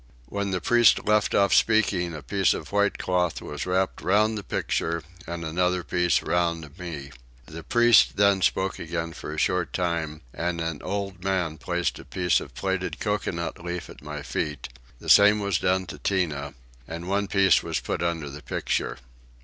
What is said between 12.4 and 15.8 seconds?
plaited coconut leaf at my feet; the same was